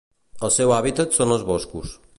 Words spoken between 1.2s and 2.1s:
els boscos.